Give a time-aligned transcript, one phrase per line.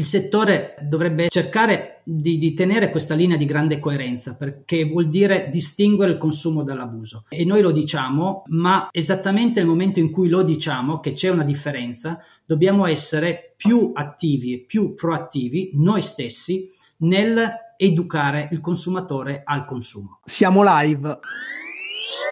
[0.00, 5.50] il settore dovrebbe cercare di, di, tenere questa linea di grande coerenza perché vuol dire
[5.50, 10.42] distinguere il consumo dall'abuso e noi lo diciamo, ma esattamente nel momento in cui lo
[10.42, 16.66] diciamo che c'è una differenza, dobbiamo essere più attivi e più proattivi noi stessi
[17.00, 17.38] nel
[17.76, 20.20] educare il consumatore al consumo.
[20.24, 21.18] Siamo live.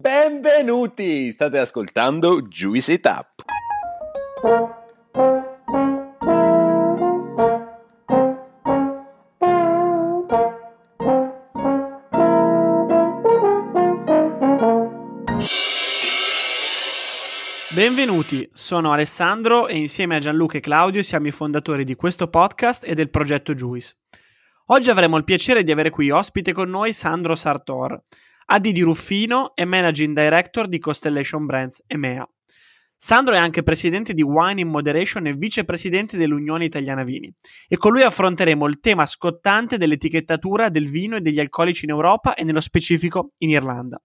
[0.01, 1.33] Benvenuti!
[1.33, 3.07] State ascoltando Juice It
[17.89, 22.85] Benvenuti, sono Alessandro e insieme a Gianluca e Claudio siamo i fondatori di questo podcast
[22.87, 23.97] e del progetto Juice.
[24.67, 27.99] Oggi avremo il piacere di avere qui ospite con noi Sandro Sartor,
[28.45, 32.29] AD di Ruffino e Managing Director di Constellation Brands EMEA.
[32.95, 37.35] Sandro è anche presidente di Wine in Moderation e vicepresidente dell'Unione Italiana Vini
[37.67, 42.35] e con lui affronteremo il tema scottante dell'etichettatura del vino e degli alcolici in Europa
[42.35, 43.99] e nello specifico in Irlanda.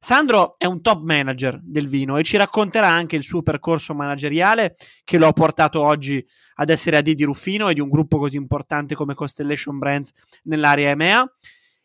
[0.00, 4.76] Sandro è un top manager del vino e ci racconterà anche il suo percorso manageriale
[5.02, 6.24] che lo ha portato oggi
[6.60, 10.12] ad essere AD di Ruffino e di un gruppo così importante come Constellation Brands
[10.44, 11.28] nell'area EMEA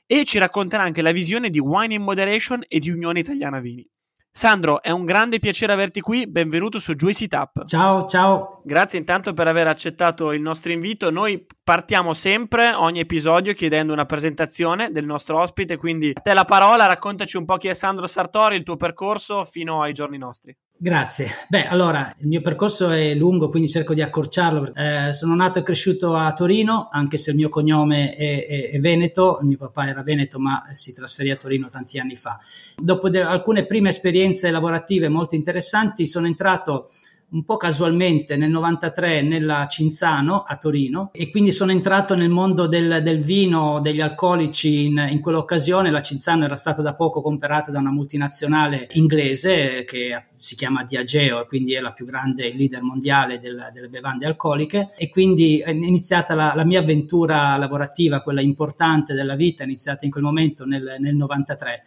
[0.05, 3.87] e ci racconterà anche la visione di Wine in Moderation e di Unione Italiana Vini.
[4.35, 7.65] Sandro, è un grande piacere averti qui, benvenuto su Juicy Tap.
[7.65, 8.61] Ciao, ciao.
[8.65, 11.11] Grazie intanto per aver accettato il nostro invito.
[11.11, 16.45] Noi partiamo sempre ogni episodio chiedendo una presentazione del nostro ospite, quindi a te la
[16.45, 20.57] parola, raccontaci un po' chi è Sandro Sartori, il tuo percorso fino ai giorni nostri.
[20.75, 21.27] Grazie.
[21.47, 24.73] Beh, allora, il mio percorso è lungo, quindi cerco di accorciarlo.
[24.75, 28.79] Eh, sono nato e cresciuto a Torino, anche se il mio cognome è, è, è,
[28.79, 32.37] Veneto, il mio papà era Veneto, ma si trasferì a Torino tanti anni fa.
[32.75, 36.89] Dopo de- alcune prime esperienze lavorative molto interessanti, sono entrato
[37.33, 42.67] un po' casualmente nel 93 nella Cinzano a Torino e quindi sono entrato nel mondo
[42.67, 45.89] del, del vino, degli alcolici in, in, quell'occasione.
[45.89, 51.41] La Cinzano era stata da poco comprata da una multinazionale inglese che si chiama Diageo
[51.41, 55.71] e quindi è la più grande leader mondiale del, delle bevande alcoliche e quindi è
[55.71, 60.65] iniziata la, la, mia avventura lavorativa, quella importante della vita, è iniziata in quel momento
[60.65, 61.83] nel, nel 93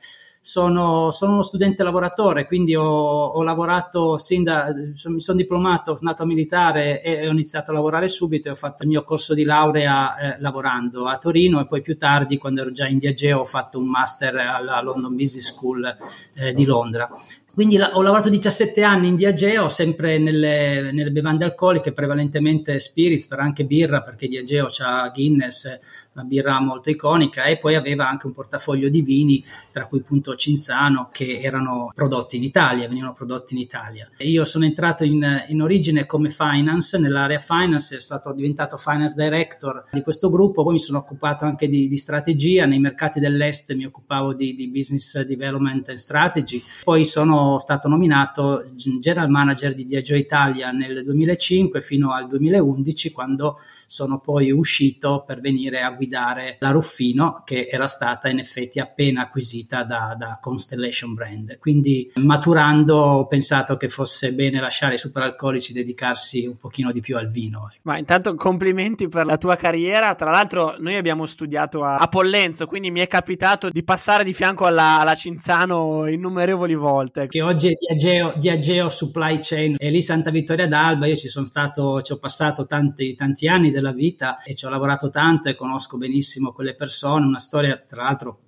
[0.46, 4.72] sono, sono, uno studente lavoratore, quindi ho, ho lavorato sin da,
[5.06, 8.84] mi sono diplomato, sono nato militare e ho iniziato a lavorare subito e ho fatto
[8.84, 12.70] il mio corso di laurea eh, lavorando a Torino e poi più tardi, quando ero
[12.70, 15.96] già in Diageo, ho fatto un master alla London Business School
[16.34, 17.10] eh, di Londra.
[17.56, 23.26] Quindi la, ho lavorato 17 anni in Diageo, sempre nelle, nelle, bevande alcoliche, prevalentemente spirits,
[23.28, 25.78] però anche birra, perché Diageo ha Guinness,
[26.12, 30.34] una birra molto iconica e poi aveva anche un portafoglio di vini, tra cui appunto
[30.34, 34.06] Cinzano, che erano prodotti in Italia, venivano prodotti in Italia.
[34.18, 39.86] E io sono entrato in, in origine come finance, nell'area finance, sono diventato finance director
[39.92, 43.86] di questo gruppo, poi mi sono occupato anche di, di strategia, nei mercati dell'est mi
[43.86, 50.16] occupavo di, di business development and strategy, poi sono stato nominato general manager di Diageo
[50.16, 56.70] Italia nel 2005 fino al 2011 quando sono poi uscito per venire a guidare la
[56.70, 61.58] Ruffino che era stata in effetti appena acquisita da, da Constellation Brand.
[61.58, 67.16] Quindi maturando ho pensato che fosse bene lasciare i superalcolici dedicarsi un pochino di più
[67.16, 67.70] al vino.
[67.82, 70.14] Ma intanto complimenti per la tua carriera.
[70.14, 74.32] Tra l'altro noi abbiamo studiato a, a Pollenzo, quindi mi è capitato di passare di
[74.32, 77.26] fianco alla, alla Cinzano innumerevoli volte.
[77.36, 77.94] Che oggi è
[78.38, 81.04] Diageo, Supply Chain e lì Santa Vittoria d'Alba.
[81.04, 84.70] Io ci sono stato, ci ho passato tanti, tanti anni della vita e ci ho
[84.70, 88.38] lavorato tanto e conosco benissimo quelle persone, una storia tra l'altro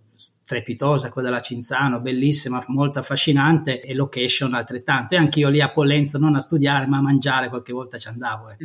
[0.48, 5.14] strepitosa, quella della Cinzano, bellissima, molto affascinante e location altrettanto.
[5.14, 8.48] E anch'io lì a Pollenzo non a studiare ma a mangiare qualche volta ci andavo.
[8.48, 8.56] Eh.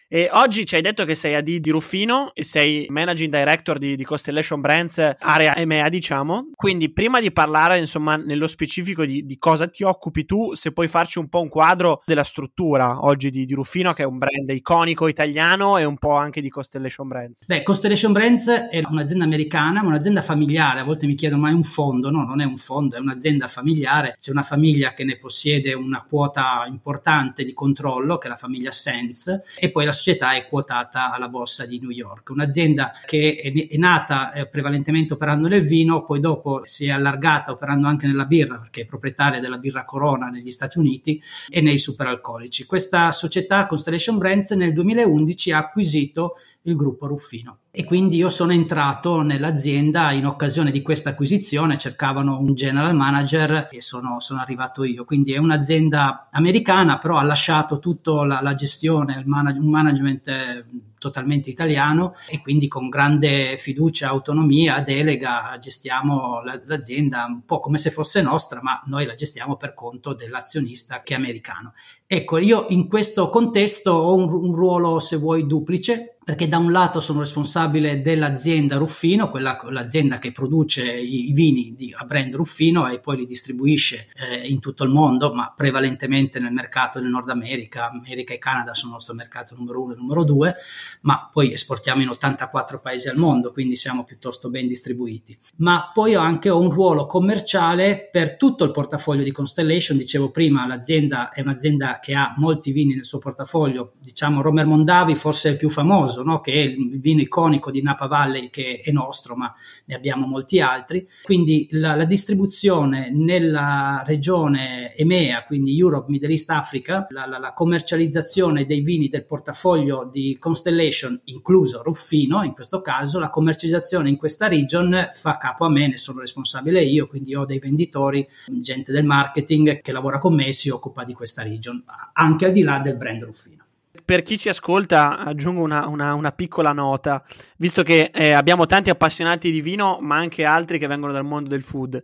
[0.08, 3.96] e oggi ci hai detto che sei AD di Ruffino e sei Managing Director di,
[3.96, 6.52] di Constellation Brands, area EMEA diciamo.
[6.54, 10.88] Quindi prima di parlare insomma nello specifico di, di, cosa ti occupi tu, se puoi
[10.88, 14.48] farci un po' un quadro della struttura oggi di, di Ruffino che è un brand
[14.48, 17.44] iconico italiano e un po' anche di Constellation Brands.
[17.44, 21.50] Beh, Constellation Brands è un'azienda americana, ma un'azienda familiare, a volte mi chiedo chiedono ma
[21.50, 22.10] è un fondo?
[22.10, 26.04] No, non è un fondo, è un'azienda familiare, c'è una famiglia che ne possiede una
[26.08, 31.12] quota importante di controllo, che è la famiglia Sense, e poi la società è quotata
[31.12, 32.30] alla borsa di New York.
[32.30, 37.86] Un'azienda che è, nata eh, prevalentemente operando nel vino, poi dopo si è allargata operando
[37.86, 42.64] anche nella birra, perché è proprietaria della birra Corona negli Stati Uniti e nei superalcolici.
[42.64, 46.34] Questa società Constellation Brands nel 2011 ha acquisito
[46.66, 47.58] il gruppo Ruffino.
[47.70, 53.68] E quindi io sono entrato nell'azienda in occasione di questa acquisizione, cercavano un general manager
[53.70, 55.04] e sono, sono arrivato io.
[55.04, 60.28] Quindi è un'azienda americana, però ha lasciato tutta la, la, gestione, il manage, un management
[60.28, 60.64] eh,
[61.06, 67.78] totalmente italiano e quindi con grande fiducia, autonomia, delega gestiamo la, l'azienda un po' come
[67.78, 71.74] se fosse nostra, ma noi la gestiamo per conto dell'azionista che è americano.
[72.06, 76.72] Ecco, io in questo contesto ho un, un ruolo, se vuoi, duplice perché da un
[76.72, 82.34] lato sono responsabile dell'azienda Ruffino, quella, l'azienda che produce i, i vini di, a brand
[82.34, 87.10] Ruffino e poi li distribuisce eh, in tutto il mondo, ma prevalentemente nel mercato del
[87.10, 90.56] Nord America, America e Canada sono il nostro mercato numero uno e numero due,
[91.02, 95.36] ma poi esportiamo in 84 paesi al mondo, quindi siamo piuttosto ben distribuiti.
[95.56, 100.66] Ma poi ho anche un ruolo commerciale per tutto il portafoglio di Constellation, dicevo prima,
[100.66, 105.52] l'azienda è un'azienda che ha molti vini nel suo portafoglio, diciamo Romer Mondavi forse è
[105.52, 106.40] il più famoso, no?
[106.40, 109.52] che è il vino iconico di Napa Valley che è nostro, ma
[109.86, 111.06] ne abbiamo molti altri.
[111.22, 117.52] Quindi la, la distribuzione nella regione EMEA, quindi Europe, Middle East, Africa, la, la, la,
[117.52, 120.75] commercializzazione dei vini del portafoglio di Constellation,
[121.24, 125.96] incluso Ruffino in questo caso, la commercializzazione in questa region fa capo a me, ne
[125.96, 130.52] sono responsabile io, quindi ho dei venditori, gente del marketing che lavora con me e
[130.52, 131.82] si occupa di questa region,
[132.12, 133.64] anche al di là del brand Ruffino
[134.06, 137.24] per chi ci ascolta, aggiungo una, una, una piccola nota,
[137.56, 141.48] visto che eh, abbiamo tanti appassionati di vino, ma anche altri che vengono dal mondo
[141.48, 142.00] del food.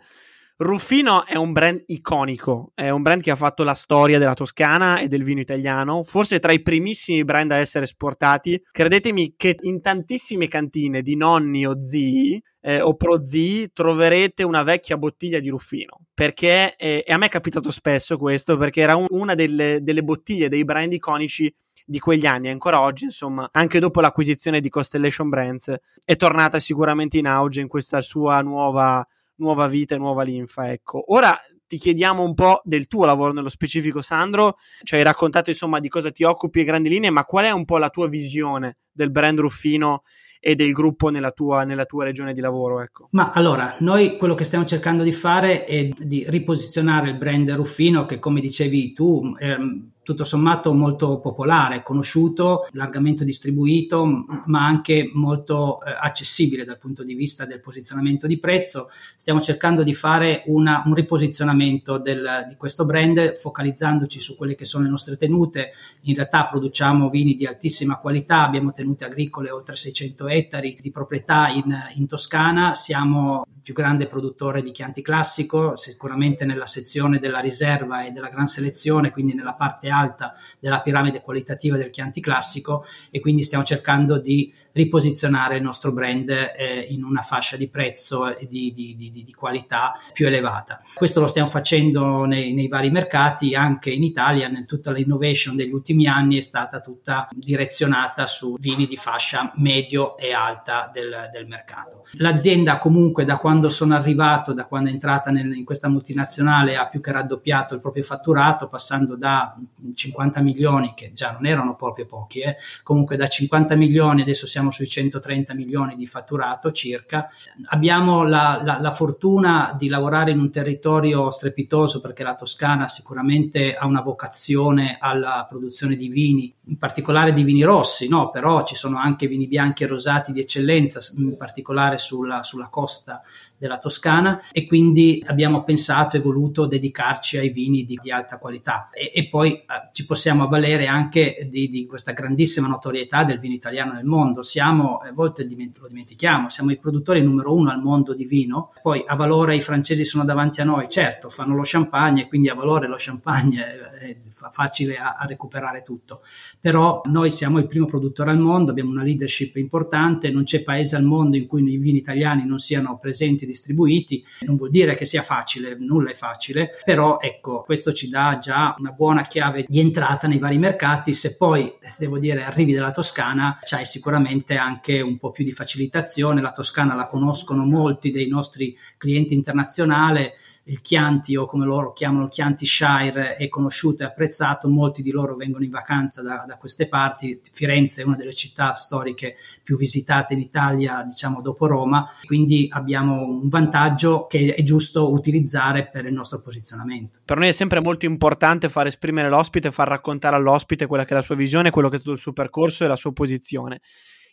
[0.63, 5.01] Ruffino è un brand iconico, è un brand che ha fatto la storia della Toscana
[5.01, 8.63] e del vino italiano, forse tra i primissimi brand a essere esportati.
[8.71, 14.97] Credetemi che in tantissime cantine di nonni o zii eh, o prozii troverete una vecchia
[14.97, 19.07] bottiglia di Ruffino, perché, eh, e a me è capitato spesso questo, perché era un,
[19.11, 21.53] una delle, delle bottiglie dei brand iconici
[21.85, 25.75] di quegli anni, ancora oggi, insomma, anche dopo l'acquisizione di Constellation Brands,
[26.05, 29.05] è tornata sicuramente in auge in questa sua nuova,
[29.43, 30.71] nuova vita e nuova linfa.
[30.71, 31.37] Ecco, ora
[31.67, 34.57] ti chiediamo un po' del tuo lavoro nello specifico, Sandro.
[34.83, 37.65] Ci hai raccontato insomma di cosa ti occupi a grandi linee, ma qual è un
[37.65, 40.03] po' la tua visione del brand Ruffino
[40.39, 42.83] e del gruppo nella tua, nella tua regione di lavoro?
[42.83, 43.09] Ecco.
[43.13, 48.07] Ma allora, noi quello che stiamo cercando di fare è di riposizionare il brand Ruffino,
[48.07, 54.05] che come dicevi tu, ehm, tutto sommato molto popolare, conosciuto, largamente distribuito,
[54.47, 58.91] ma anche molto eh, accessibile dal punto di vista del posizionamento di prezzo.
[59.17, 64.65] Stiamo cercando di fare una, un riposizionamento del, di questo brand focalizzandoci su quelle che
[64.65, 65.73] sono le nostre tenute.
[66.03, 71.49] In realtà produciamo vini di altissima qualità, abbiamo tenute agricole oltre 600 ettari di proprietà
[71.49, 78.05] in, in Toscana, siamo più grande produttore di Chianti Classico, sicuramente nella sezione della riserva
[78.05, 83.21] e della gran selezione, quindi nella parte alta della piramide qualitativa del Chianti Classico e
[83.21, 88.47] quindi stiamo cercando di riposizionare il nostro brand eh, in una fascia di prezzo e
[88.49, 90.81] di, di, di, di, qualità più elevata.
[90.95, 95.73] Questo lo stiamo facendo nei, nei, vari mercati, anche in Italia, nel, tutta l'innovation degli
[95.73, 101.47] ultimi anni è stata tutta direzionata su vini di fascia medio e alta del, del
[101.47, 102.05] mercato.
[102.13, 106.87] L'azienda comunque da quando sono arrivato, da quando è entrata nel, in questa multinazionale, ha
[106.87, 109.55] più che raddoppiato il proprio fatturato, passando da
[109.95, 114.71] 50 milioni, che già non erano proprio pochi, eh, comunque da 50 milioni adesso siamo
[114.71, 117.29] sui 130 milioni di fatturato circa.
[117.67, 123.75] Abbiamo la, la, la, fortuna di lavorare in un territorio strepitoso perché la Toscana sicuramente
[123.75, 128.31] ha una vocazione alla produzione di vini, in particolare di vini rossi, no?
[128.31, 133.23] però ci sono anche vini bianchi e rosati di eccellenza, in particolare sulla, sulla costa
[133.63, 138.91] della Toscana e quindi abbiamo pensato e voluto dedicarci ai vini di, di alta qualità
[138.91, 143.55] e, e poi eh, ci possiamo avvalere anche di, di, questa grandissima notorietà del vino
[143.55, 144.43] italiano nel mondo.
[144.43, 149.05] Siamo, a volte lo dimentichiamo, siamo i produttori numero uno al mondo di vino, poi
[149.07, 152.89] a valore i francesi sono davanti a noi, certo fanno lo champagne, quindi a valore
[152.89, 154.17] lo champagne è, è
[154.51, 156.23] facile a, a recuperare tutto,
[156.59, 160.97] però noi siamo il primo produttore al mondo, abbiamo una leadership importante, non c'è paese
[160.97, 164.25] al mondo in cui i vini italiani non siano presenti distribuiti.
[164.41, 168.75] Non vuol dire che sia facile, nulla è facile, però ecco, questo ci dà già
[168.79, 171.13] una buona chiave di entrata nei vari mercati.
[171.13, 176.41] Se poi, devo dire, arrivi dalla Toscana, c'hai sicuramente anche un po' più di facilitazione.
[176.41, 180.31] La Toscana la conoscono molti dei nostri clienti internazionali
[180.65, 185.11] il Chianti o come loro chiamano il Chianti Shire è conosciuto e apprezzato, molti di
[185.11, 189.77] loro vengono in vacanza da, da, queste parti, Firenze è una delle città storiche più
[189.77, 196.07] visitate in Italia, diciamo dopo Roma, quindi abbiamo un vantaggio che è giusto utilizzare per
[196.07, 197.21] il nostro posizionamento.
[197.25, 201.17] Per noi è sempre molto importante far esprimere l'ospite, far raccontare all'ospite quella che è
[201.17, 203.81] la sua visione, quello che è stato il suo percorso e la sua posizione.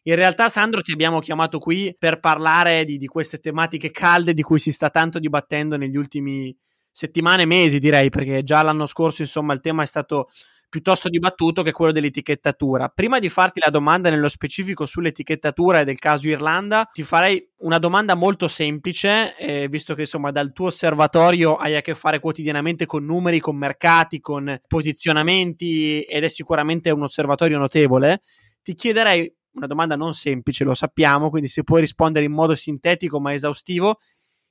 [0.03, 4.41] In realtà, Sandro, ti abbiamo chiamato qui per parlare di, di queste tematiche calde di
[4.41, 6.55] cui si sta tanto dibattendo negli ultimi
[6.91, 10.29] settimane, mesi, direi, perché già l'anno scorso, insomma, il tema è stato
[10.69, 12.89] piuttosto dibattuto che quello dell'etichettatura.
[12.89, 17.79] Prima di farti la domanda nello specifico sull'etichettatura e del caso Irlanda, ti farei una
[17.79, 22.85] domanda molto semplice, eh, visto che insomma dal tuo osservatorio hai a che fare quotidianamente
[22.85, 28.21] con numeri, con mercati, con posizionamenti ed è sicuramente un osservatorio notevole.
[28.61, 33.19] Ti chiederei una domanda non semplice, lo sappiamo, quindi se puoi rispondere in modo sintetico
[33.19, 33.99] ma esaustivo,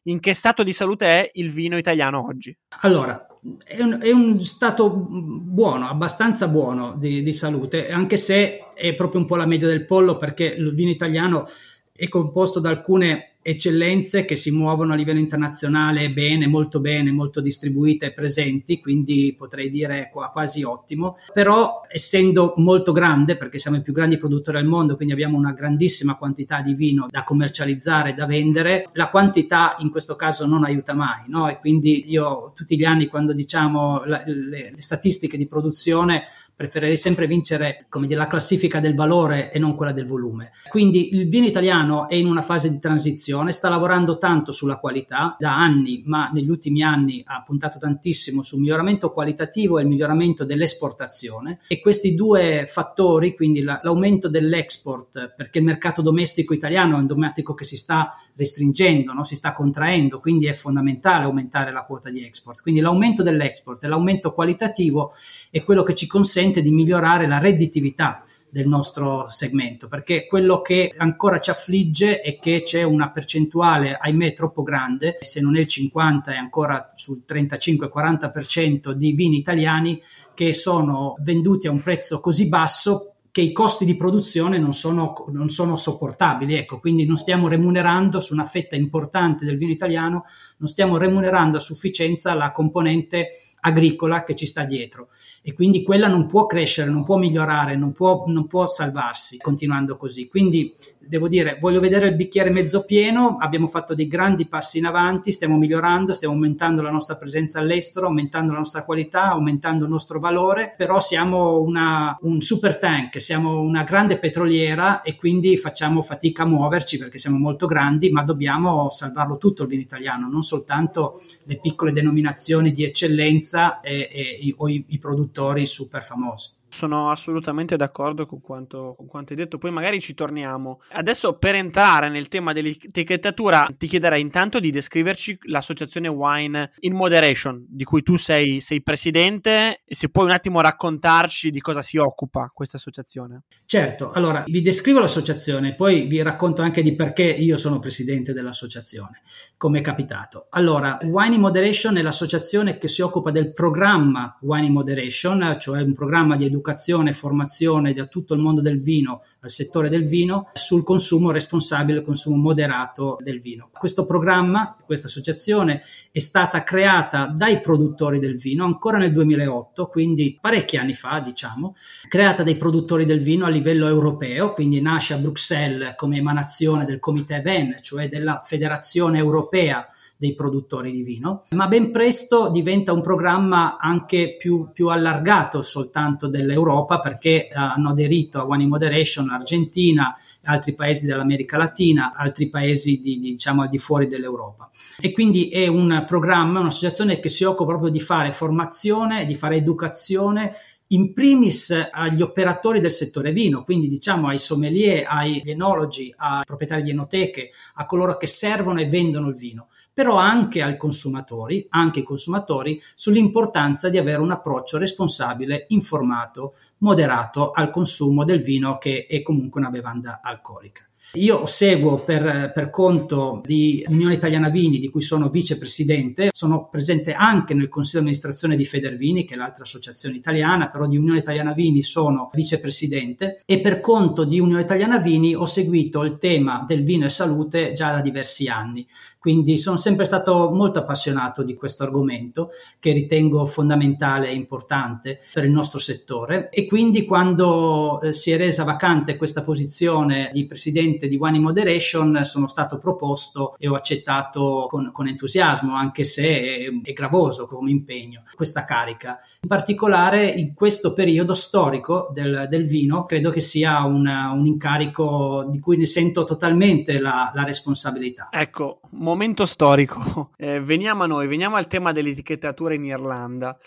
[0.08, 2.56] in che stato di salute è il vino italiano oggi?
[2.80, 3.26] Allora,
[3.64, 9.20] è un, è un stato buono, abbastanza buono di, di, salute, anche se è proprio
[9.20, 11.46] un po' la media del pollo perché il vino italiano
[11.92, 17.40] è composto da alcune eccellenze che si muovono a livello internazionale bene, molto bene, molto
[17.40, 21.16] distribuite e presenti, quindi potrei dire quasi ottimo.
[21.32, 25.52] Però essendo molto grande, perché siamo i più grandi produttori al mondo, quindi abbiamo una
[25.52, 30.94] grandissima quantità di vino da commercializzare, da vendere, la quantità in questo caso non aiuta
[30.94, 31.48] mai, no?
[31.48, 36.24] E quindi io tutti gli anni quando diciamo la, le, le statistiche di produzione
[36.58, 40.50] preferirei sempre vincere come dire, la classifica del valore e non quella del volume.
[40.68, 45.36] Quindi il vino italiano è in una fase di transizione, sta lavorando tanto sulla qualità
[45.38, 50.44] da anni, ma negli ultimi anni ha puntato tantissimo sul miglioramento qualitativo e il miglioramento
[50.44, 57.00] dell'esportazione e questi due fattori, quindi la, l'aumento dell'export, perché il mercato domestico italiano è
[57.00, 59.24] un domestico che si sta restringendo, no?
[59.24, 62.62] si sta contraendo, quindi è fondamentale aumentare la quota di export.
[62.62, 65.12] Quindi l'aumento dell'export e l'aumento qualitativo
[65.50, 70.92] è quello che ci consente di migliorare la redditività del nostro segmento, perché quello che
[70.96, 75.68] ancora ci affligge è che c'è una percentuale, ahimè, troppo grande, se non è il
[75.68, 80.00] 50 è ancora sul 35-40% di vini italiani
[80.34, 85.14] che sono venduti a un prezzo così basso che i costi di produzione non sono,
[85.30, 86.54] non sono, sopportabili.
[86.54, 90.24] Ecco, quindi non stiamo remunerando su una fetta importante del vino italiano,
[90.58, 95.08] non stiamo remunerando a sufficienza la componente agricola che ci sta dietro
[95.42, 99.96] e quindi quella non può crescere, non può migliorare, non può, non può salvarsi continuando
[99.96, 100.28] così.
[100.28, 104.84] Quindi devo dire, voglio vedere il bicchiere mezzo pieno, abbiamo fatto dei grandi passi in
[104.84, 109.90] avanti, stiamo migliorando, stiamo aumentando la nostra presenza all'estero, aumentando la nostra qualità, aumentando il
[109.90, 116.02] nostro valore, però siamo una, un super tank, siamo una grande petroliera e quindi facciamo
[116.02, 120.42] fatica a muoverci perché siamo molto grandi, ma dobbiamo salvarlo tutto il vino italiano, non
[120.48, 126.50] soltanto le piccole denominazioni di eccellenza e, e, o i, i produttori super famosi.
[126.70, 130.80] Sono assolutamente d'accordo con quanto, con quanto, hai detto, poi magari ci torniamo.
[130.90, 137.64] Adesso per entrare nel tema dell'etichettatura ti chiederei intanto di descriverci l'associazione Wine in Moderation,
[137.66, 141.96] di cui tu sei, sei presidente e se puoi un attimo raccontarci di cosa si
[141.96, 143.44] occupa questa associazione.
[143.64, 149.22] Certo, allora vi descrivo l'associazione, poi vi racconto anche di perché io sono presidente dell'associazione,
[149.56, 150.48] come è capitato.
[150.50, 155.80] Allora, Wine in Moderation è l'associazione che si occupa del programma Wine in Moderation, cioè
[155.80, 159.88] un programma di educazione educazione e formazione da tutto il mondo del vino al settore
[159.88, 163.70] del vino sul consumo responsabile, il consumo moderato del vino.
[163.72, 170.36] Questo programma, questa associazione è stata creata dai produttori del vino ancora nel 2008, quindi
[170.40, 171.74] parecchi anni fa, diciamo,
[172.08, 176.98] creata dai produttori del vino a livello europeo, quindi nasce a Bruxelles come emanazione del
[176.98, 179.88] Comité VEN, cioè della Federazione Europea
[180.18, 186.26] dei produttori di vino, ma ben presto diventa un programma anche più, più allargato soltanto
[186.26, 192.48] dell'Europa perché eh, hanno aderito a One in Moderation Argentina, altri paesi dell'America Latina, altri
[192.48, 194.68] paesi di, di, diciamo al di fuori dell'Europa.
[194.98, 199.54] E quindi è un programma, un'associazione che si occupa proprio di fare formazione, di fare
[199.54, 200.52] educazione
[200.88, 206.82] in primis agli operatori del settore vino, quindi diciamo ai sommelier, ai enologi, ai proprietari
[206.82, 211.98] di enoteche, a coloro che servono e vendono il vino però anche ai consumatori, anche
[211.98, 219.06] ai consumatori sull'importanza di avere un approccio responsabile, informato, moderato al consumo del vino che
[219.08, 220.86] è comunque una bevanda alcolica.
[221.14, 227.14] Io seguo per, per, conto di Unione Italiana Vini, di cui sono vicepresidente, sono presente
[227.14, 231.20] anche nel consiglio di amministrazione di Federvini, che è l'altra associazione italiana, però di Unione
[231.20, 233.40] Italiana Vini sono vicepresidente.
[233.46, 237.72] E per conto di Unione Italiana Vini ho seguito il tema del vino e salute
[237.72, 238.86] già da diversi anni.
[239.18, 245.44] Quindi sono sempre stato molto appassionato di questo argomento che ritengo fondamentale e importante per
[245.44, 246.50] il nostro settore.
[246.50, 251.42] E quindi quando eh, si è resa vacante questa posizione di presidente di One in
[251.42, 257.46] Moderation sono stato proposto e ho accettato con, con entusiasmo anche se è, è, gravoso
[257.46, 259.20] come impegno questa carica.
[259.42, 265.46] In particolare in questo periodo storico del, del vino credo che sia una, un incarico
[265.48, 268.28] di cui ne sento totalmente la, la responsabilità.
[268.32, 270.30] Ecco, momento storico.
[270.40, 273.58] Eh, veniamo a noi, veniamo al tema dell'etichettatura in Irlanda.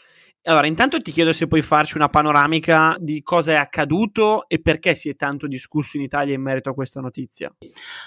[0.43, 4.95] Allora, intanto ti chiedo se puoi farci una panoramica di cosa è accaduto e perché
[4.95, 7.53] si è tanto discusso in Italia in merito a questa notizia.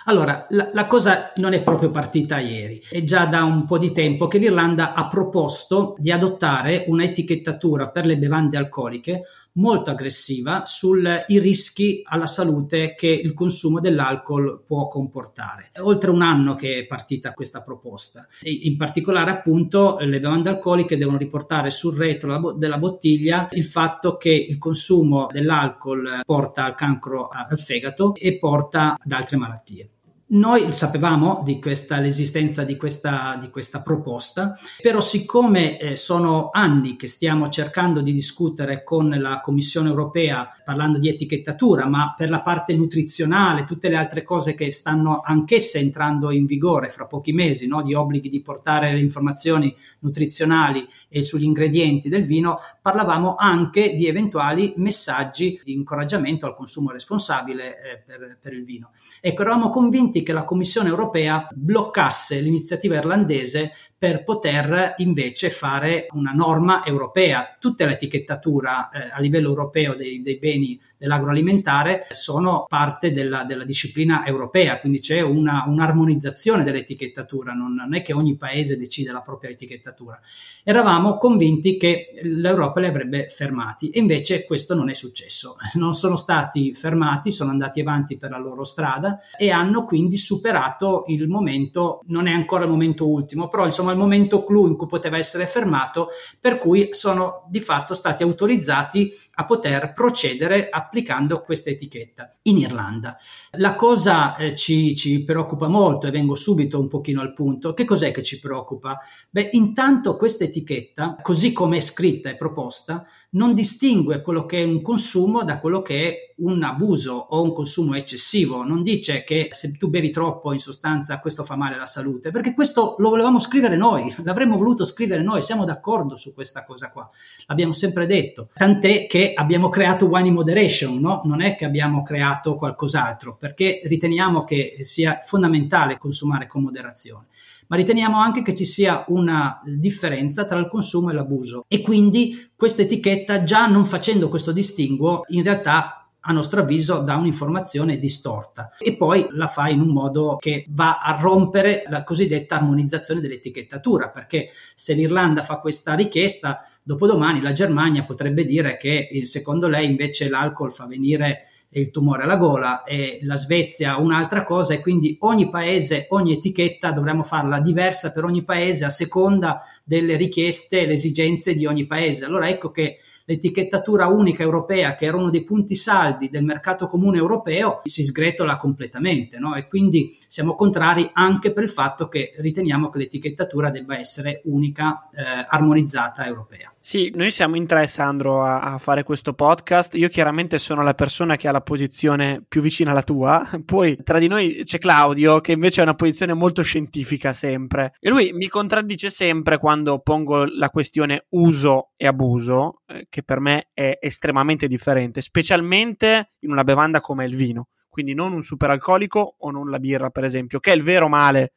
[0.06, 3.92] Allora, la, la, cosa non è proprio partita ieri, è già da un po' di
[3.92, 9.22] tempo che l'Irlanda ha proposto di adottare un'etichettatura per le bevande alcoliche
[9.54, 11.02] molto aggressiva sui
[11.38, 15.68] rischi alla salute che il consumo dell'alcol può comportare.
[15.72, 18.26] È oltre un anno che è partita questa proposta.
[18.40, 24.16] E in particolare, appunto, le bevande alcoliche devono riportare sul retro della bottiglia il fatto
[24.16, 29.88] che il consumo dell'alcol porta al cancro al fegato e porta ad altre malattie.
[30.34, 36.96] Noi sapevamo di questa, l'esistenza di questa, di questa proposta, però siccome eh, sono anni
[36.96, 42.40] che stiamo cercando di discutere con la Commissione europea parlando di etichettatura, ma per la
[42.40, 47.68] parte nutrizionale, tutte le altre cose che stanno anch'esse entrando in vigore fra pochi mesi,
[47.68, 47.82] no?
[47.82, 54.08] di obblighi di portare le informazioni nutrizionali e sugli ingredienti del vino, parlavamo anche di
[54.08, 58.90] eventuali messaggi di incoraggiamento al consumo responsabile eh, per, per il vino.
[59.20, 63.70] Ecco, eravamo convinti che la Commissione europea bloccasse l'iniziativa irlandese
[64.04, 67.56] per poter invece fare una norma europea.
[67.58, 74.26] Tutta l'etichettatura eh, a livello europeo dei, dei, beni dell'agroalimentare sono parte della, della disciplina
[74.26, 79.48] europea, quindi c'è una, un'armonizzazione dell'etichettatura, non, non, è che ogni paese decide la propria
[79.48, 80.20] etichettatura.
[80.62, 85.56] Eravamo convinti che l'Europa li avrebbe fermati e invece questo non è successo.
[85.76, 91.04] Non sono stati fermati, sono andati avanti per la loro strada e hanno quindi superato
[91.06, 94.86] il momento, non è ancora il momento ultimo, però insomma il momento clou in cui
[94.86, 96.08] poteva essere fermato,
[96.40, 103.16] per cui sono di fatto stati autorizzati a poter procedere applicando questa etichetta in Irlanda.
[103.52, 107.74] La cosa eh, ci, ci preoccupa molto e vengo subito un pochino al punto.
[107.74, 108.98] Che cos'è che ci preoccupa?
[109.30, 114.64] Beh, intanto questa etichetta, così come è scritta e proposta, non distingue quello che è
[114.64, 119.48] un consumo da quello che è un abuso o un consumo eccessivo, non dice che
[119.52, 123.38] se tu bevi troppo in sostanza questo fa male alla salute, perché questo lo volevamo
[123.38, 127.08] scrivere noi, l'avremmo voluto scrivere noi, siamo d'accordo su questa cosa qua,
[127.46, 131.22] l'abbiamo sempre detto, tant'è che abbiamo creato Wine in Moderation, no?
[131.24, 137.26] non è che abbiamo creato qualcos'altro, perché riteniamo che sia fondamentale consumare con moderazione
[137.66, 141.64] ma riteniamo anche che ci sia una differenza tra il consumo e l'abuso.
[141.66, 147.16] E quindi questa etichetta già non facendo questo distinguo in realtà a nostro avviso dà
[147.16, 152.56] un'informazione distorta e poi la fa in un modo che va a rompere la cosiddetta
[152.56, 159.68] armonizzazione dell'etichettatura perché se l'Irlanda fa questa richiesta dopodomani la Germania potrebbe dire che secondo
[159.68, 164.80] lei invece l'alcol fa venire il tumore alla gola e la Svezia un'altra cosa e
[164.80, 170.80] quindi ogni paese, ogni etichetta dovremmo farla diversa per ogni paese a seconda delle richieste
[170.80, 172.24] e le esigenze di ogni paese.
[172.24, 177.18] Allora ecco che l'etichettatura unica europea, che era uno dei punti saldi del mercato comune
[177.18, 179.54] europeo, si sgretola completamente no?
[179.54, 185.06] e quindi siamo contrari anche per il fatto che riteniamo che l'etichettatura debba essere unica,
[185.10, 186.72] eh, armonizzata europea.
[186.86, 189.94] Sì, noi siamo in tre, Sandro, a, a, fare questo podcast.
[189.94, 193.42] Io chiaramente sono la persona che ha la posizione più vicina alla tua.
[193.64, 197.94] Poi tra di noi c'è Claudio, che invece ha una posizione molto scientifica sempre.
[197.98, 203.38] E lui mi contraddice sempre quando pongo la questione uso e abuso, eh, che per
[203.38, 207.68] me è estremamente differente, specialmente in una bevanda come il vino.
[207.88, 211.52] Quindi non un superalcolico o non la birra, per esempio, che è il vero male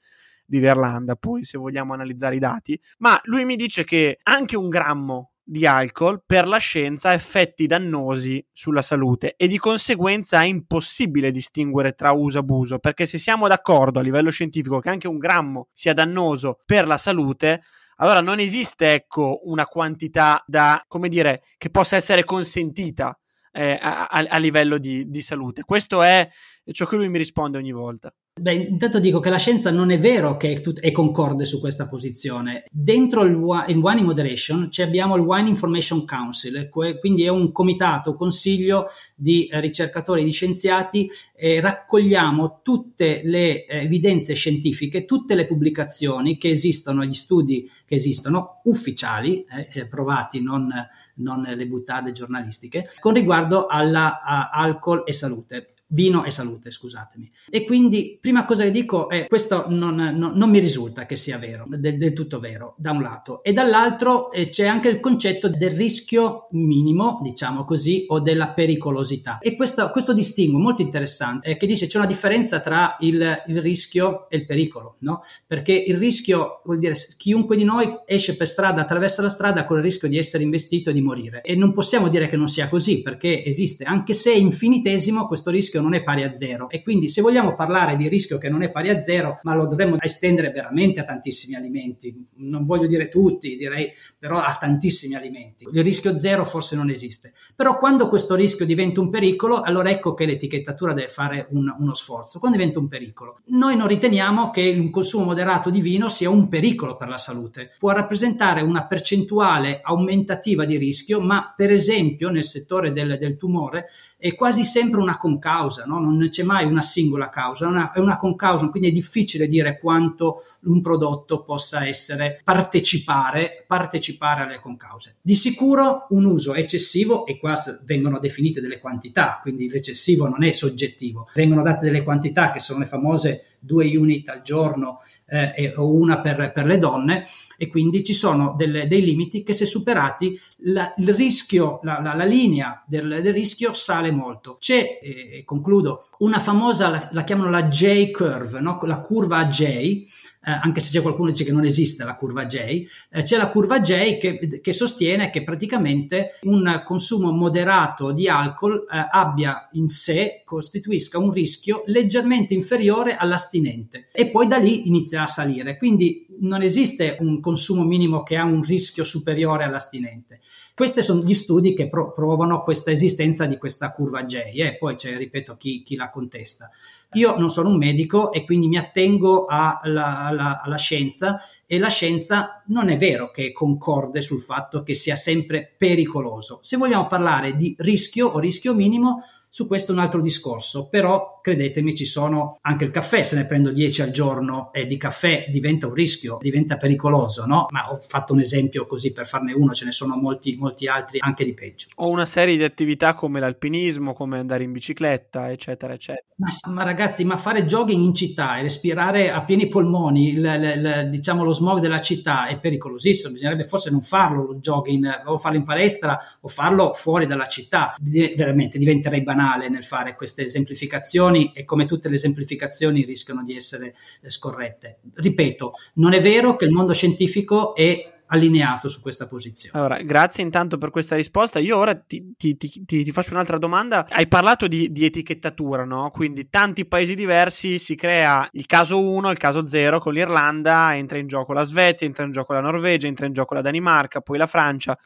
[0.46, 4.70] di Verlanda, poi se vogliamo analizzare i dati, ma lui mi dice che anche un
[4.70, 10.46] grammo di alcol per la scienza ha effetti dannosi sulla salute e di conseguenza è
[10.46, 15.08] impossibile distinguere tra uso e abuso, perché se siamo d'accordo a livello scientifico che anche
[15.08, 17.64] un grammo sia dannoso per la salute,
[17.98, 23.18] allora non esiste ecco una quantità da, come dire, che possa essere consentita
[23.52, 25.64] eh, a, a, livello di, di salute.
[25.64, 26.30] Questo è
[26.72, 28.14] ciò che lui mi risponde ogni volta.
[28.40, 31.60] Beh, intanto dico che la scienza non è vero che è, tut- è concorde su
[31.60, 32.66] questa posizione.
[32.70, 33.32] Dentro il,
[33.68, 39.50] il Wine in Moderation abbiamo il Wine Information Council, quindi è un comitato, consiglio di
[39.54, 47.04] ricercatori, di scienziati, e raccogliamo tutte le eh, evidenze scientifiche, tutte le pubblicazioni che esistono,
[47.04, 50.70] gli studi che esistono, ufficiali, eh, provati, non,
[51.16, 57.32] non le buttate giornalistiche, con riguardo all'alcol e salute vino e salute, scusatemi.
[57.50, 61.38] E quindi, prima cosa che dico è questo non, non, non mi risulta che sia
[61.38, 63.44] vero, del, del, tutto vero, da un lato.
[63.44, 69.40] E dall'altro eh, c'è anche il concetto del rischio minimo, diciamo così, o della pericolosità.
[69.40, 73.62] E questo, questo distinguo molto interessante, è che dice c'è una differenza tra il, il
[73.62, 75.24] rischio e il pericolo, no?
[75.46, 79.78] Perché il rischio vuol dire chiunque di noi esce per strada, attraversa la strada con
[79.78, 81.42] il rischio di essere investito e di morire.
[81.42, 85.50] E non possiamo dire che non sia così, perché esiste, anche se è infinitesimo, questo
[85.50, 86.70] rischio rischio non è pari a zero.
[86.70, 89.68] E quindi se vogliamo parlare di rischio che non è pari a zero, ma lo
[89.68, 95.68] dovremmo estendere veramente a tantissimi alimenti, non voglio dire tutti, direi però a tantissimi alimenti.
[95.72, 100.14] Il rischio zero forse non esiste, però quando questo rischio diventa un pericolo, allora ecco
[100.14, 102.40] che l'etichettatura deve fare un, uno sforzo.
[102.40, 106.48] Quando diventa un pericolo, noi non riteniamo che un consumo moderato di vino sia un
[106.48, 112.44] pericolo per la salute, può rappresentare una percentuale aumentativa di rischio, ma per esempio nel
[112.44, 113.88] settore del, del tumore
[114.18, 116.00] è quasi sempre una concausa causa, no?
[116.00, 119.78] non c'è mai una singola causa, è una, è una concausa, quindi è difficile dire
[119.80, 125.18] quanto un prodotto possa essere partecipare, partecipare alle concause.
[125.22, 130.52] Di sicuro un uso eccessivo, e qua vengono definite delle quantità, quindi l'eccessivo non è
[130.52, 135.92] soggettivo, vengono date delle quantità che sono le famose due unit al giorno eh, o
[135.92, 137.26] una per, per, le donne
[137.58, 142.14] e quindi ci sono delle, dei limiti che se superati la, il rischio, la, la,
[142.14, 144.58] la linea del, del, rischio sale molto.
[144.60, 148.80] C'è, e concludo, una famosa, la, chiamano la J curve, no?
[148.84, 150.06] la curva J,
[150.52, 153.50] anche se c'è qualcuno che dice che non esiste la curva J, eh, c'è la
[153.50, 159.88] curva J che, che, sostiene che praticamente un consumo moderato di alcol eh, abbia in
[159.90, 165.78] sé, costituisca un rischio leggermente inferiore all'astinente e poi da lì inizia a salire.
[165.78, 170.40] Quindi non esiste un consumo minimo che ha un rischio superiore all'astinente.
[170.78, 174.78] Questi sono gli studi che pro- provano questa esistenza di questa curva J e eh?
[174.78, 176.70] poi c'è, ripeto, chi, chi la contesta.
[177.14, 181.88] Io non sono un medico e quindi mi attengo alla, alla, alla, scienza e la
[181.88, 186.60] scienza non è vero che concorde sul fatto che sia sempre pericoloso.
[186.62, 191.40] Se vogliamo parlare di rischio o rischio minimo, su questo è un altro discorso, però
[191.42, 195.48] credetemi ci sono anche il caffè, se ne prendo 10 al giorno e di caffè
[195.50, 197.66] diventa un rischio, diventa pericoloso, no?
[197.70, 201.20] Ma ho fatto un esempio così per farne uno, ce ne sono molti, molti altri
[201.22, 201.88] anche di peggio.
[201.96, 206.26] Ho una serie di attività come l'alpinismo, come andare in bicicletta, eccetera, eccetera.
[206.36, 210.82] Ma, ma ragazzi, ma fare jogging in città e respirare a pieni polmoni, il, il,
[210.86, 215.38] il, diciamo lo smog della città è pericolosissimo, bisognerebbe forse non farlo lo jogging, o
[215.40, 220.44] farlo in palestra o farlo fuori dalla città, veramente diventerei banale banale nel fare queste
[220.44, 225.00] esemplificazioni e come tutte le esemplificazioni rischiano di essere eh, scorrette.
[225.14, 229.78] Ripeto, non è vero che il mondo scientifico è allineato su questa posizione.
[229.78, 231.60] Allora, grazie intanto per questa risposta.
[231.60, 234.06] Io ora ti, ti, ti, ti faccio un'altra domanda.
[234.10, 236.10] Hai parlato di, di, etichettatura, no?
[236.12, 241.20] Quindi tanti paesi diversi si crea il caso 1, il caso 0 con l'Irlanda, entra
[241.20, 244.38] in gioco la Svezia, entra in gioco la Norvegia, entra in gioco la Danimarca, poi
[244.38, 244.98] la Francia.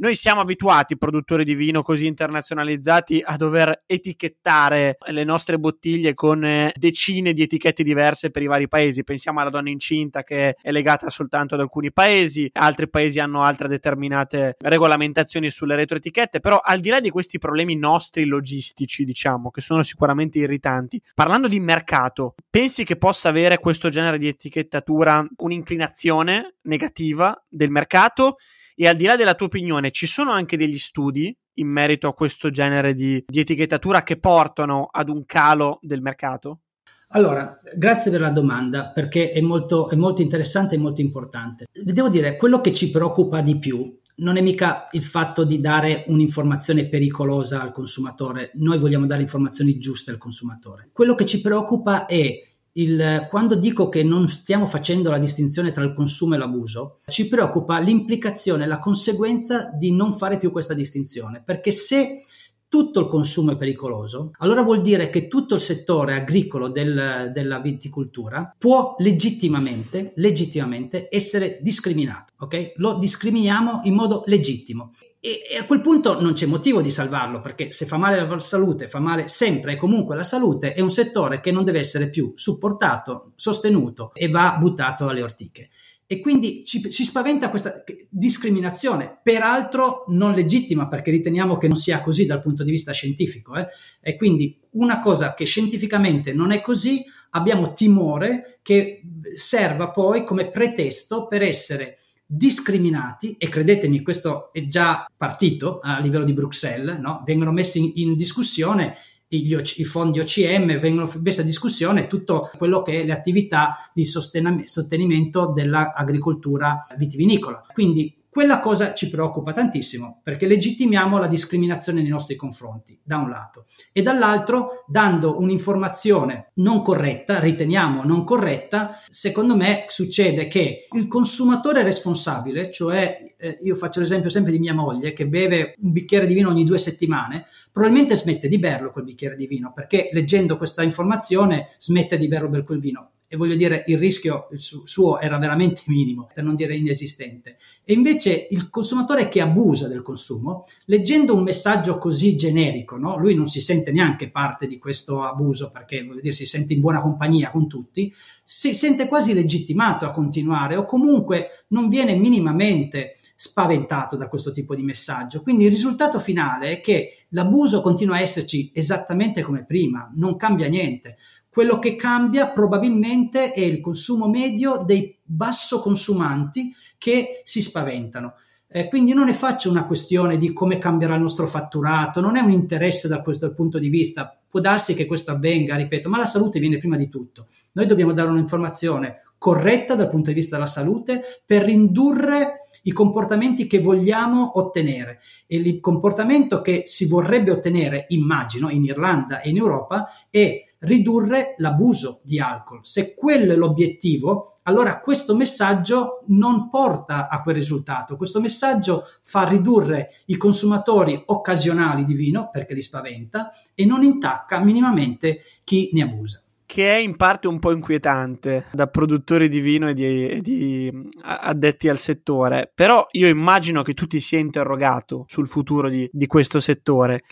[0.00, 6.44] Noi siamo abituati, produttori di vino così internazionalizzati, a dover etichettare le nostre bottiglie con
[6.44, 9.02] eh, decine di etichette diverse per i vari paesi.
[9.02, 13.66] Pensiamo alla donna incinta che è legata soltanto ad alcuni paesi, altri paesi hanno altre
[13.66, 19.60] determinate regolamentazioni sulle retroetichette, però al di là di questi problemi nostri logistici, diciamo, che
[19.60, 26.54] sono sicuramente irritanti, parlando di mercato, pensi che possa avere questo genere di etichettatura un'inclinazione
[26.62, 28.36] negativa del mercato?
[28.80, 32.14] E al di là della tua opinione, ci sono anche degli studi in merito a
[32.14, 36.60] questo genere di, di etichettatura che portano ad un calo del mercato?
[37.08, 41.66] Allora, grazie per la domanda perché è molto, è molto interessante e molto importante.
[41.72, 46.04] Devo dire, quello che ci preoccupa di più non è mica il fatto di dare
[46.06, 50.90] un'informazione pericolosa al consumatore, noi vogliamo dare informazioni giuste al consumatore.
[50.92, 55.84] Quello che ci preoccupa è il, quando dico che non stiamo facendo la distinzione tra
[55.84, 61.42] il consumo e l'abuso, ci preoccupa l'implicazione, la conseguenza di non fare più questa distinzione,
[61.44, 62.22] perché se
[62.68, 67.58] tutto il consumo è pericoloso, allora vuol dire che tutto il settore agricolo del, della
[67.60, 72.72] viticoltura può legittimamente, legittimamente essere discriminato, ok?
[72.76, 74.92] Lo discriminiamo in modo legittimo.
[75.20, 78.38] E, e, a quel punto non c'è motivo di salvarlo perché se fa male la
[78.38, 82.08] salute, fa male sempre e comunque la salute, è un settore che non deve essere
[82.10, 85.70] più supportato, sostenuto e va buttato alle ortiche
[86.10, 92.00] e quindi ci, ci, spaventa questa discriminazione, peraltro non legittima perché riteniamo che non sia
[92.00, 93.54] così dal punto di vista scientifico.
[93.56, 93.66] Eh?
[94.00, 99.02] E quindi una cosa che scientificamente non è così, abbiamo timore che
[99.36, 106.24] serva poi come pretesto per essere discriminati, e credetemi questo è già partito a livello
[106.24, 107.22] di Bruxelles, no?
[107.26, 108.96] vengono messi in, in discussione
[109.28, 115.52] i, fondi OCM, vengono messe a discussione tutto quello che è le attività di sostenimento
[115.52, 117.64] dell'agricoltura vitivinicola.
[117.72, 123.30] Quindi quella cosa ci preoccupa tantissimo perché legittimiamo la discriminazione nei nostri confronti, da un
[123.30, 131.08] lato, e dall'altro, dando un'informazione non corretta, riteniamo non corretta, secondo me succede che il
[131.08, 136.26] consumatore responsabile, cioè eh, io faccio l'esempio sempre di mia moglie che beve un bicchiere
[136.26, 140.56] di vino ogni due settimane, probabilmente smette di berlo quel bicchiere di vino perché leggendo
[140.56, 145.82] questa informazione smette di berlo quel vino e voglio dire il rischio suo era veramente
[145.86, 147.58] minimo, per non dire inesistente.
[147.84, 153.18] E invece il consumatore che abusa del consumo, leggendo un messaggio così generico, no?
[153.18, 156.80] lui non si sente neanche parte di questo abuso perché voglio dire si sente in
[156.80, 158.12] buona compagnia con tutti,
[158.42, 164.74] si sente quasi legittimato a continuare o comunque non viene minimamente spaventato da questo tipo
[164.74, 165.42] di messaggio.
[165.42, 170.66] Quindi il risultato finale è che l'abuso continua a esserci esattamente come prima, non cambia
[170.66, 171.18] niente.
[171.58, 178.34] Quello che cambia probabilmente è il consumo medio dei basso consumanti che si spaventano.
[178.68, 182.40] Eh, quindi non ne faccio una questione di come cambierà il nostro fatturato, non è
[182.42, 184.38] un interesse da questo punto di vista.
[184.48, 187.48] Può darsi che questo avvenga, ripeto, ma la salute viene prima di tutto.
[187.72, 193.66] Noi dobbiamo dare un'informazione corretta dal punto di vista della salute per ridurre i comportamenti
[193.66, 195.18] che vogliamo ottenere
[195.48, 201.54] e il comportamento che si vorrebbe ottenere, immagino, in Irlanda e in Europa è ridurre
[201.58, 202.80] l'abuso di alcol.
[202.82, 208.16] Se quello è l'obiettivo, allora questo messaggio non porta a quel risultato.
[208.16, 214.60] Questo messaggio fa ridurre i consumatori occasionali di vino perché li spaventa e non intacca
[214.60, 219.88] minimamente chi ne abusa che è in parte un po' inquietante da produttori di vino
[219.88, 225.24] e di, e di, addetti al settore, però io immagino che tu ti sia interrogato
[225.28, 227.22] sul futuro di, di questo settore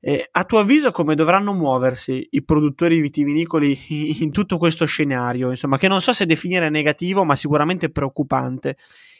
[0.00, 5.78] eh, a tuo avviso come dovranno muoversi i produttori vitivinicoli in tutto questo scenario, insomma,
[5.78, 8.76] che non so se definire negativo, ma sicuramente preoccupante?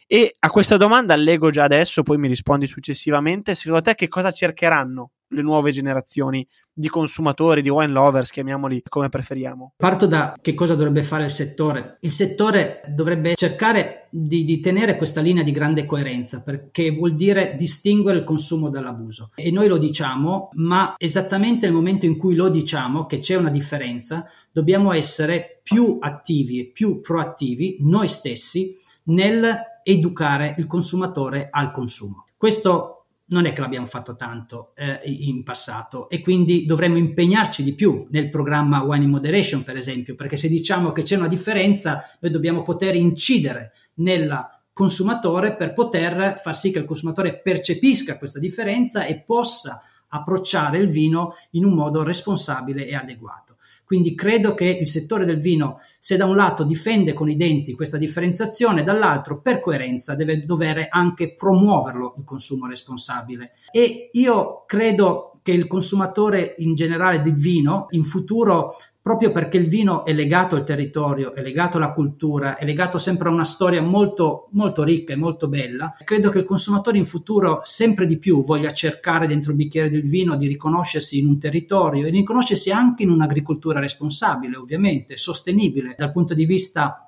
[0.07, 3.55] E a questa domanda allego già adesso, poi mi rispondi successivamente.
[3.55, 9.09] Secondo te che cosa cercheranno le nuove generazioni di consumatori, di wine lovers, chiamiamoli come
[9.09, 9.73] preferiamo?
[9.77, 11.99] Parto da che cosa dovrebbe fare il settore.
[12.01, 17.57] Il settore dovrebbe cercare di, di, tenere questa linea di grande coerenza perché vuol dire
[17.57, 19.31] distinguere il consumo dall'abuso.
[19.35, 23.51] E noi lo diciamo, ma esattamente nel momento in cui lo diciamo che c'è una
[23.51, 29.47] differenza, dobbiamo essere più attivi e più proattivi noi stessi nel
[29.83, 32.27] educare il consumatore al consumo.
[32.37, 32.98] Questo
[33.29, 38.07] non è che l'abbiamo fatto tanto eh, in passato e quindi dovremmo impegnarci di più
[38.11, 42.31] nel programma Wine in Moderation, per esempio, perché se diciamo che c'è una differenza, noi
[42.31, 49.05] dobbiamo poter incidere nel consumatore per poter far sì che il consumatore percepisca questa differenza
[49.05, 53.57] e possa approcciare il vino in un modo responsabile e adeguato.
[53.89, 57.73] Quindi credo che il settore del vino, se da un lato difende con i denti
[57.73, 63.53] questa differenziazione, dall'altro per coerenza deve dover anche promuoverlo il consumo responsabile.
[63.71, 69.67] E io credo che il consumatore in generale di vino in futuro proprio perché il
[69.67, 73.81] vino è legato al territorio, è legato alla cultura, è legato sempre a una storia
[73.81, 78.45] molto, molto ricca e molto bella, credo che il consumatore in futuro sempre di più
[78.45, 83.05] voglia cercare dentro il bicchiere del vino di riconoscersi in un territorio e riconoscersi anche
[83.05, 87.08] in un'agricoltura responsabile, ovviamente, sostenibile dal punto di vista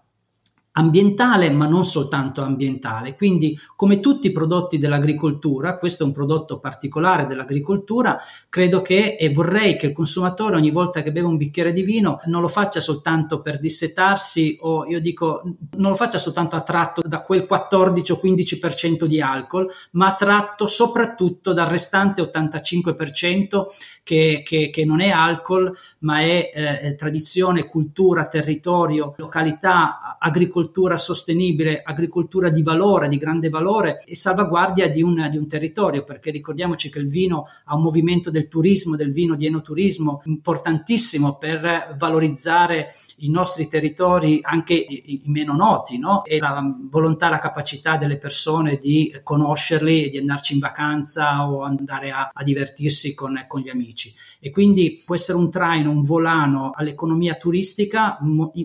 [0.72, 3.16] ambientale, ma non soltanto ambientale.
[3.16, 9.30] Quindi, come tutti i prodotti dell'agricoltura, questo è un prodotto particolare dell'agricoltura, credo che e
[9.30, 12.80] vorrei che il consumatore ogni volta che beve un bicchiere di vino non lo faccia
[12.80, 15.42] soltanto per dissetarsi o io dico
[15.76, 21.52] non lo faccia soltanto attratto da quel 14 o 15% di alcol, ma attratto soprattutto
[21.52, 23.66] dal restante 85%
[24.02, 30.96] che, che, che non è alcol, ma è eh, tradizione, cultura, territorio, località, agricoltura agricoltura
[30.98, 36.30] sostenibile, agricoltura di valore, di grande valore e salvaguardia di un, di un territorio, perché
[36.30, 41.96] ricordiamoci che il vino ha un movimento del turismo, del vino di enoturismo importantissimo per
[41.98, 46.24] valorizzare i nostri territori, anche i, i meno noti, no?
[46.24, 52.10] e la volontà, la capacità delle persone di conoscerli, di andarci in vacanza o andare
[52.10, 54.12] a, a divertirsi con, con, gli amici.
[54.38, 58.18] E quindi può essere un traino, un volano all'economia turistica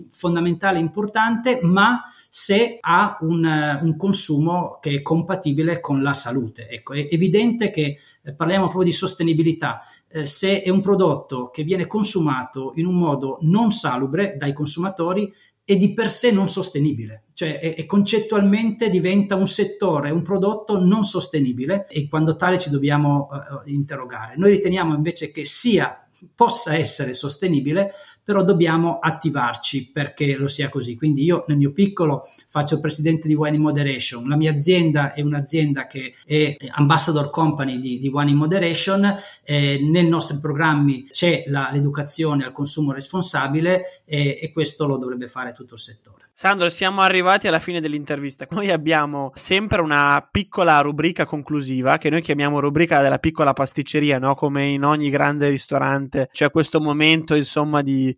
[0.08, 1.85] fondamentale, importante, ma
[2.28, 6.68] se ha un, un, consumo che è compatibile con la salute.
[6.68, 9.82] Ecco, è evidente che eh, parliamo proprio di sostenibilità.
[10.08, 15.32] Eh, se è un prodotto che viene consumato in un modo non salubre dai consumatori,
[15.64, 20.78] è di per sé non sostenibile, cioè è, è concettualmente diventa un settore, un prodotto
[20.78, 24.34] non sostenibile e quando tale ci dobbiamo uh, interrogare.
[24.36, 27.92] Noi riteniamo invece che sia possa essere sostenibile,
[28.26, 30.96] però dobbiamo attivarci perché lo sia così.
[30.96, 35.12] Quindi io nel mio piccolo faccio il presidente di Wine in Moderation, la mia azienda
[35.12, 41.04] è un'azienda che è ambassador company di, di Wine in Moderation, eh, nei nostri programmi
[41.04, 46.24] c'è la, l'educazione al consumo responsabile eh, e questo lo dovrebbe fare tutto il settore.
[46.38, 48.46] Sandro, siamo arrivati alla fine dell'intervista.
[48.50, 54.34] Noi abbiamo sempre una piccola rubrica conclusiva che noi chiamiamo rubrica della piccola pasticceria, no?
[54.34, 58.14] Come in ogni grande ristorante c'è questo momento, insomma, di,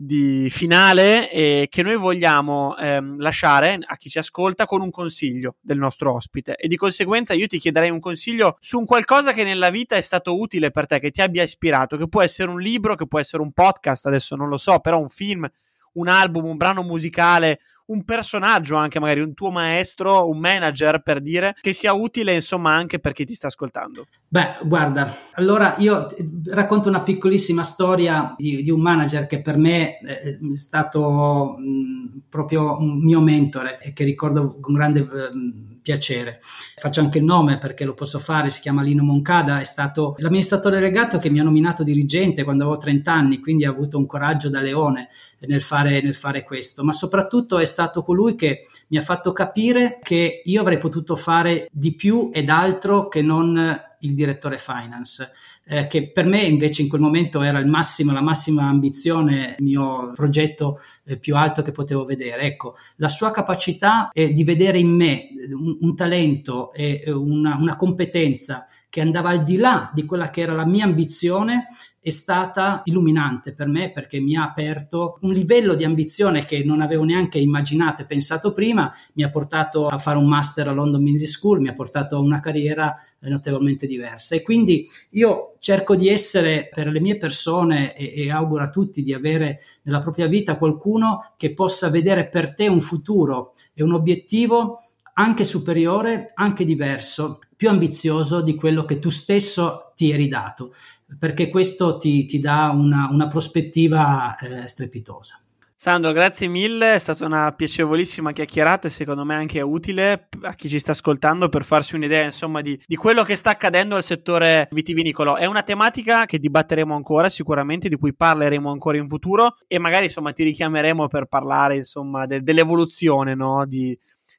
[0.00, 5.56] di finale eh, che noi vogliamo ehm, lasciare a chi ci ascolta con un consiglio
[5.60, 9.42] del nostro ospite e di conseguenza io ti chiederei un consiglio su un qualcosa che
[9.42, 12.60] nella vita è stato utile per te, che ti abbia ispirato, che può essere un
[12.60, 15.48] libro, che può essere un podcast, adesso non lo so, però un film,
[15.94, 21.20] un album, un brano musicale, un personaggio anche magari un tuo maestro, un manager per
[21.20, 24.06] dire, che sia utile insomma anche per chi ti sta ascoltando.
[24.30, 26.06] Beh, guarda, allora io
[26.50, 32.78] racconto una piccolissima storia di, di un manager che per me è stato mh, proprio
[32.78, 36.40] un mio mentore e che ricordo con grande mh, piacere.
[36.76, 40.76] Faccio anche il nome perché lo posso fare, si chiama Lino Moncada, è stato l'amministratore
[40.76, 44.50] delegato che mi ha nominato dirigente quando avevo 30 anni, quindi ha avuto un coraggio
[44.50, 45.08] da leone
[45.46, 49.98] nel fare, nel fare questo, ma soprattutto è stato colui che mi ha fatto capire
[50.02, 55.32] che io avrei potuto fare di più ed altro che non il direttore finance
[55.70, 59.64] eh, che per me invece in quel momento era il massimo, la massima ambizione, il
[59.64, 62.42] mio progetto eh, più alto che potevo vedere.
[62.42, 68.66] Ecco, la sua capacità di vedere in me un, un talento e una, una competenza
[68.90, 71.66] che andava al di là di quella che era la mia ambizione
[72.00, 76.80] è stata illuminante per me perché mi ha aperto un livello di ambizione che non
[76.80, 81.02] avevo neanche immaginato e pensato prima, mi ha portato a fare un master a London
[81.02, 84.36] Business School, mi ha portato a una carriera notevolmente diversa.
[84.36, 89.02] E quindi io cerco di essere per le mie persone e, e auguro a tutti
[89.02, 93.92] di avere nella propria vita qualcuno che possa vedere per te un futuro e un
[93.92, 94.82] obiettivo
[95.14, 100.72] anche superiore, anche diverso, più ambizioso di quello che tu stesso ti eri dato,
[101.18, 105.40] perché questo ti, ti dà una, una prospettiva eh, strepitosa.
[105.74, 110.68] Sandro, grazie mille, è stata una piacevolissima chiacchierata e secondo me anche utile a chi
[110.68, 114.68] ci sta ascoltando per farsi un'idea insomma di, di, quello che sta accadendo al settore
[114.70, 115.36] vitivinicolo.
[115.36, 120.06] È una tematica che dibatteremo ancora sicuramente, di cui parleremo ancora in futuro e magari
[120.06, 123.64] insomma ti richiameremo per parlare insomma de, dell'evoluzione no?
[123.66, 123.96] di,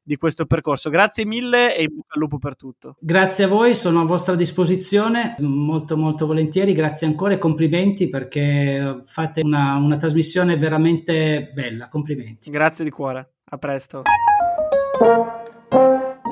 [0.10, 0.90] di questo percorso.
[0.90, 2.96] Grazie mille e in bocca al lupo per tutto.
[3.00, 9.04] Grazie a voi, sono a vostra disposizione, molto molto volentieri, grazie ancora e complimenti perché
[9.06, 12.50] fate una, una trasmissione veramente bella, complimenti.
[12.50, 14.02] Grazie di cuore, a presto.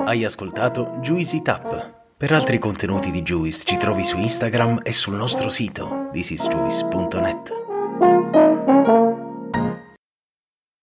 [0.04, 1.96] Hai ascoltato Juicy Tap.
[2.16, 7.67] Per altri contenuti di Juice ci trovi su Instagram e sul nostro sito thisisjuice.net.